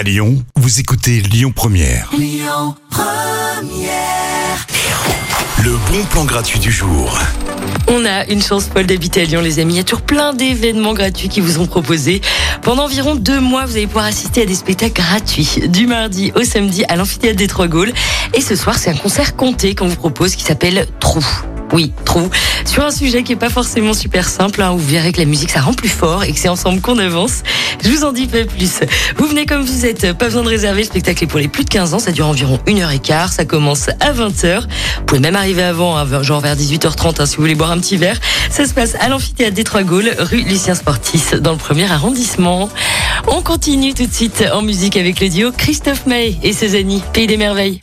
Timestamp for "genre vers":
36.22-36.56